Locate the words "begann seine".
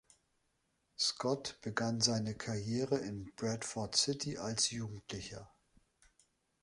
1.61-2.33